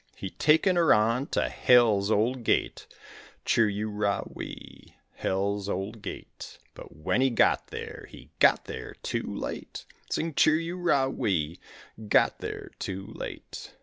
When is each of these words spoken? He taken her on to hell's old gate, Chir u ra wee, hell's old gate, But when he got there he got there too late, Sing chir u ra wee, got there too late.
He 0.15 0.31
taken 0.31 0.77
her 0.77 0.95
on 0.95 1.27
to 1.27 1.47
hell's 1.47 2.09
old 2.09 2.43
gate, 2.43 2.87
Chir 3.45 3.71
u 3.71 3.87
ra 3.87 4.23
wee, 4.25 4.95
hell's 5.17 5.69
old 5.69 6.01
gate, 6.01 6.57
But 6.73 6.95
when 6.95 7.21
he 7.21 7.29
got 7.29 7.67
there 7.67 8.07
he 8.09 8.31
got 8.39 8.65
there 8.65 8.95
too 9.03 9.21
late, 9.21 9.85
Sing 10.09 10.33
chir 10.33 10.55
u 10.59 10.77
ra 10.79 11.05
wee, 11.05 11.59
got 12.07 12.39
there 12.39 12.71
too 12.79 13.11
late. 13.13 13.75